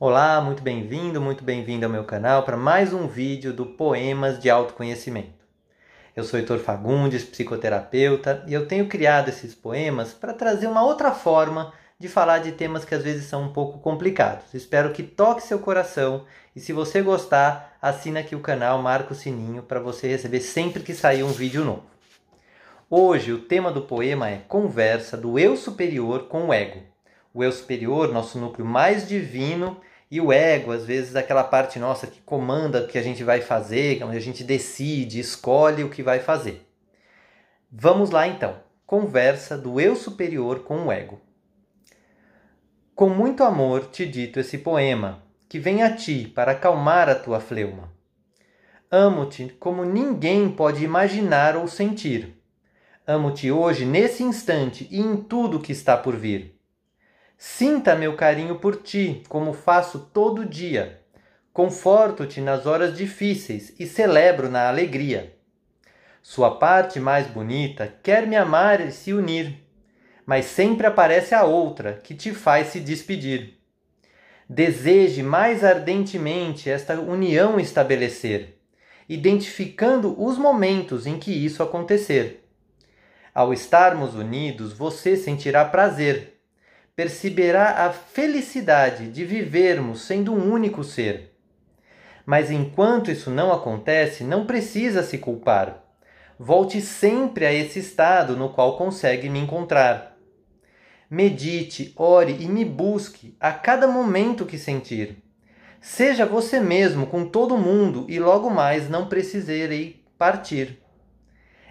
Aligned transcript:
Olá, 0.00 0.40
muito 0.40 0.62
bem-vindo, 0.62 1.20
muito 1.20 1.42
bem-vindo 1.42 1.84
ao 1.84 1.90
meu 1.90 2.04
canal 2.04 2.44
para 2.44 2.56
mais 2.56 2.92
um 2.92 3.08
vídeo 3.08 3.52
do 3.52 3.66
Poemas 3.66 4.38
de 4.38 4.48
Autoconhecimento. 4.48 5.44
Eu 6.14 6.22
sou 6.22 6.38
Heitor 6.38 6.60
Fagundes, 6.60 7.24
psicoterapeuta, 7.24 8.44
e 8.46 8.54
eu 8.54 8.68
tenho 8.68 8.86
criado 8.86 9.28
esses 9.28 9.56
poemas 9.56 10.14
para 10.14 10.32
trazer 10.32 10.68
uma 10.68 10.84
outra 10.84 11.10
forma 11.10 11.72
de 11.98 12.06
falar 12.06 12.38
de 12.38 12.52
temas 12.52 12.84
que 12.84 12.94
às 12.94 13.02
vezes 13.02 13.24
são 13.24 13.42
um 13.42 13.52
pouco 13.52 13.80
complicados. 13.80 14.54
Espero 14.54 14.92
que 14.92 15.02
toque 15.02 15.42
seu 15.42 15.58
coração 15.58 16.24
e 16.54 16.60
se 16.60 16.72
você 16.72 17.02
gostar, 17.02 17.76
assina 17.82 18.20
aqui 18.20 18.36
o 18.36 18.40
canal, 18.40 18.80
marca 18.80 19.12
o 19.12 19.16
sininho 19.16 19.64
para 19.64 19.80
você 19.80 20.06
receber 20.06 20.38
sempre 20.38 20.84
que 20.84 20.94
sair 20.94 21.24
um 21.24 21.32
vídeo 21.32 21.64
novo. 21.64 21.82
Hoje 22.88 23.32
o 23.32 23.40
tema 23.40 23.72
do 23.72 23.82
poema 23.82 24.30
é 24.30 24.42
Conversa 24.46 25.16
do 25.16 25.40
Eu 25.40 25.56
Superior 25.56 26.28
com 26.28 26.46
o 26.46 26.52
Ego. 26.52 26.82
O 27.34 27.42
Eu 27.42 27.50
Superior, 27.50 28.12
nosso 28.12 28.38
núcleo 28.38 28.64
mais 28.64 29.06
divino, 29.06 29.80
e 30.10 30.20
o 30.20 30.32
ego, 30.32 30.72
às 30.72 30.84
vezes, 30.84 31.16
aquela 31.16 31.44
parte 31.44 31.78
nossa 31.78 32.06
que 32.06 32.20
comanda 32.22 32.82
o 32.82 32.86
que 32.86 32.98
a 32.98 33.02
gente 33.02 33.22
vai 33.22 33.40
fazer, 33.40 34.02
onde 34.02 34.16
a 34.16 34.20
gente 34.20 34.42
decide, 34.42 35.20
escolhe 35.20 35.84
o 35.84 35.90
que 35.90 36.02
vai 36.02 36.20
fazer. 36.20 36.66
Vamos 37.70 38.10
lá 38.10 38.26
então. 38.26 38.56
Conversa 38.86 39.58
do 39.58 39.80
Eu 39.80 39.94
Superior 39.94 40.60
com 40.60 40.86
o 40.86 40.92
Ego. 40.92 41.20
Com 42.94 43.10
muito 43.10 43.44
amor 43.44 43.86
te 43.86 44.06
dito 44.06 44.40
esse 44.40 44.58
poema, 44.58 45.22
que 45.48 45.58
vem 45.58 45.82
a 45.82 45.94
ti 45.94 46.32
para 46.34 46.52
acalmar 46.52 47.08
a 47.08 47.14
tua 47.14 47.38
fleuma. 47.38 47.92
Amo-te 48.90 49.54
como 49.60 49.84
ninguém 49.84 50.48
pode 50.48 50.82
imaginar 50.82 51.54
ou 51.54 51.68
sentir 51.68 52.38
Amo-te 53.10 53.50
hoje, 53.50 53.86
nesse 53.86 54.22
instante 54.22 54.86
e 54.90 55.00
em 55.00 55.16
tudo 55.16 55.60
que 55.60 55.72
está 55.72 55.96
por 55.96 56.14
vir. 56.14 56.57
Sinta 57.40 57.94
meu 57.94 58.16
carinho 58.16 58.56
por 58.56 58.82
ti, 58.82 59.22
como 59.28 59.52
faço 59.52 60.10
todo 60.12 60.44
dia. 60.44 61.00
Conforto-te 61.52 62.40
nas 62.40 62.66
horas 62.66 62.96
difíceis 62.96 63.72
e 63.78 63.86
celebro 63.86 64.50
na 64.50 64.68
alegria. 64.68 65.36
Sua 66.20 66.58
parte 66.58 66.98
mais 66.98 67.28
bonita 67.28 67.94
quer 68.02 68.26
me 68.26 68.34
amar 68.34 68.80
e 68.80 68.90
se 68.90 69.14
unir, 69.14 69.64
mas 70.26 70.46
sempre 70.46 70.88
aparece 70.88 71.32
a 71.32 71.44
outra 71.44 71.94
que 72.02 72.12
te 72.12 72.32
faz 72.32 72.66
se 72.68 72.80
despedir. 72.80 73.56
Deseje 74.48 75.22
mais 75.22 75.62
ardentemente 75.62 76.68
esta 76.68 77.00
união 77.00 77.60
estabelecer, 77.60 78.58
identificando 79.08 80.20
os 80.20 80.36
momentos 80.36 81.06
em 81.06 81.20
que 81.20 81.30
isso 81.30 81.62
acontecer 81.62 82.48
ao 83.38 83.52
estarmos 83.52 84.16
unidos, 84.16 84.72
você 84.72 85.16
sentirá 85.16 85.64
prazer, 85.64 86.37
perceberá 86.98 87.86
a 87.86 87.92
felicidade 87.92 89.08
de 89.08 89.24
vivermos 89.24 90.02
sendo 90.02 90.34
um 90.34 90.52
único 90.52 90.82
ser. 90.82 91.32
Mas 92.26 92.50
enquanto 92.50 93.08
isso 93.08 93.30
não 93.30 93.52
acontece, 93.52 94.24
não 94.24 94.44
precisa 94.44 95.04
se 95.04 95.16
culpar. 95.16 95.80
Volte 96.36 96.80
sempre 96.80 97.46
a 97.46 97.52
esse 97.52 97.78
estado 97.78 98.36
no 98.36 98.48
qual 98.48 98.76
consegue 98.76 99.30
me 99.30 99.38
encontrar. 99.38 100.16
Medite, 101.08 101.92
ore 101.94 102.36
e 102.40 102.48
me 102.48 102.64
busque 102.64 103.36
a 103.38 103.52
cada 103.52 103.86
momento 103.86 104.44
que 104.44 104.58
sentir. 104.58 105.22
Seja 105.80 106.26
você 106.26 106.58
mesmo 106.58 107.06
com 107.06 107.24
todo 107.24 107.56
mundo 107.56 108.06
e 108.08 108.18
logo 108.18 108.50
mais 108.50 108.90
não 108.90 109.06
precisarei 109.06 110.02
partir. 110.18 110.82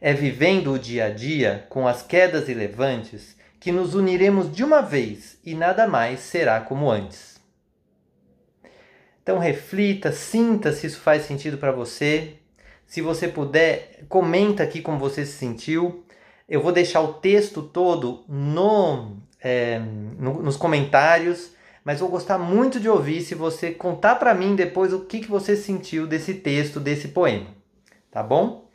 É 0.00 0.12
vivendo 0.12 0.72
o 0.72 0.78
dia 0.80 1.04
a 1.04 1.10
dia, 1.10 1.64
com 1.68 1.86
as 1.86 2.02
quedas 2.02 2.48
e 2.48 2.54
levantes, 2.54 3.40
que 3.62 3.70
nos 3.70 3.94
uniremos 3.94 4.52
de 4.52 4.64
uma 4.64 4.82
vez 4.82 5.38
e 5.44 5.54
nada 5.54 5.86
mais 5.86 6.18
será 6.18 6.60
como 6.60 6.90
antes. 6.90 7.40
Então 9.22 9.38
reflita, 9.38 10.10
sinta 10.10 10.72
se 10.72 10.88
isso 10.88 10.98
faz 10.98 11.22
sentido 11.22 11.56
para 11.56 11.70
você. 11.70 12.38
Se 12.84 13.00
você 13.00 13.28
puder, 13.28 14.04
comenta 14.08 14.64
aqui 14.64 14.82
como 14.82 14.98
você 14.98 15.24
se 15.24 15.34
sentiu. 15.34 16.04
Eu 16.48 16.60
vou 16.60 16.72
deixar 16.72 17.02
o 17.02 17.12
texto 17.12 17.62
todo 17.62 18.24
no, 18.28 19.18
é, 19.40 19.78
no 19.78 20.42
nos 20.42 20.56
comentários, 20.56 21.52
mas 21.84 22.00
vou 22.00 22.08
gostar 22.08 22.38
muito 22.38 22.80
de 22.80 22.88
ouvir 22.88 23.20
se 23.20 23.36
você 23.36 23.70
contar 23.70 24.16
para 24.16 24.34
mim 24.34 24.56
depois 24.56 24.92
o 24.92 25.04
que, 25.04 25.20
que 25.20 25.30
você 25.30 25.54
sentiu 25.54 26.04
desse 26.04 26.34
texto, 26.34 26.80
desse 26.80 27.06
poema. 27.08 27.46
Tá 28.10 28.24
bom? 28.24 28.68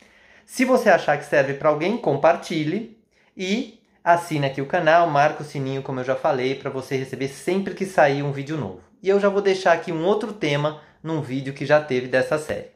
Se 0.45 0.63
você 0.63 0.89
achar 0.89 1.17
que 1.17 1.25
serve 1.25 1.55
para 1.55 1.67
alguém, 1.67 1.97
compartilhe 1.97 2.97
e 3.35 3.76
assine 4.13 4.45
aqui 4.45 4.61
o 4.61 4.65
canal, 4.65 5.09
marca 5.09 5.43
o 5.43 5.45
sininho, 5.45 5.83
como 5.83 5.99
eu 5.99 6.03
já 6.05 6.15
falei, 6.15 6.55
para 6.55 6.69
você 6.69 6.95
receber 6.95 7.27
sempre 7.27 7.73
que 7.73 7.85
sair 7.85 8.23
um 8.23 8.31
vídeo 8.31 8.55
novo. 8.57 8.79
E 9.03 9.09
eu 9.09 9.19
já 9.19 9.27
vou 9.27 9.41
deixar 9.41 9.73
aqui 9.73 9.91
um 9.91 10.05
outro 10.05 10.31
tema 10.31 10.79
num 11.03 11.21
vídeo 11.21 11.53
que 11.53 11.65
já 11.65 11.81
teve 11.81 12.07
dessa 12.07 12.37
série. 12.37 12.71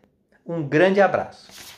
Um 0.46 0.62
grande 0.62 1.00
abraço! 1.00 1.71